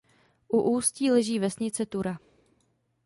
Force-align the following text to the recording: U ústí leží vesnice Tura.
U 0.49 0.61
ústí 0.61 1.11
leží 1.11 1.39
vesnice 1.39 1.85
Tura. 1.85 2.19